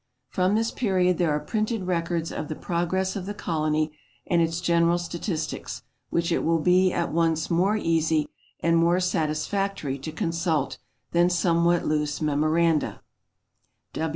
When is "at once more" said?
6.91-7.77